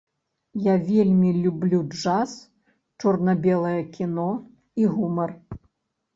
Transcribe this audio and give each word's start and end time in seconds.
Я 0.71 0.77
вельмі 0.91 1.29
люблю 1.43 1.81
джаз, 1.91 2.33
чорна-белае 3.05 3.75
кіно 4.01 4.27
і 4.83 4.91
гумар. 4.97 5.37